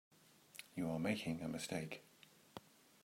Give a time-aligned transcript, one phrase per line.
[0.75, 2.01] You are making a mistake.